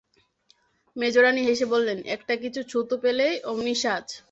[0.95, 4.05] মেজোরানী হেসে বললেন, একটা কিছু ছুতো পেলেই অমনি সাজ।